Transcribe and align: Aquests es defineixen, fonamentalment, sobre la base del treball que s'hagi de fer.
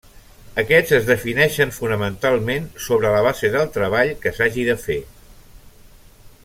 Aquests 0.61 0.93
es 0.97 1.03
defineixen, 1.09 1.73
fonamentalment, 1.75 2.65
sobre 2.87 3.13
la 3.17 3.21
base 3.31 3.53
del 3.57 3.71
treball 3.79 4.15
que 4.25 4.35
s'hagi 4.39 4.69
de 4.71 4.79
fer. 4.89 5.01